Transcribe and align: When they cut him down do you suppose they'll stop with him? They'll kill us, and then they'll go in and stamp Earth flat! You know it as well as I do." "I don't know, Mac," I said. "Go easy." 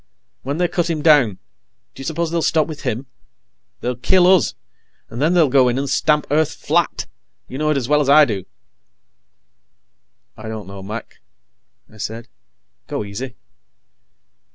When 0.41 0.57
they 0.57 0.67
cut 0.67 0.89
him 0.89 1.03
down 1.03 1.33
do 1.93 1.99
you 1.99 2.03
suppose 2.03 2.31
they'll 2.31 2.41
stop 2.41 2.65
with 2.65 2.81
him? 2.81 3.05
They'll 3.81 3.95
kill 3.95 4.25
us, 4.25 4.55
and 5.11 5.21
then 5.21 5.35
they'll 5.35 5.47
go 5.47 5.69
in 5.69 5.77
and 5.77 5.87
stamp 5.87 6.25
Earth 6.31 6.53
flat! 6.55 7.05
You 7.47 7.59
know 7.59 7.69
it 7.69 7.77
as 7.77 7.87
well 7.87 8.01
as 8.01 8.09
I 8.09 8.25
do." 8.25 8.45
"I 10.35 10.47
don't 10.47 10.65
know, 10.65 10.81
Mac," 10.81 11.17
I 11.87 11.97
said. 11.97 12.29
"Go 12.87 13.03
easy." 13.05 13.35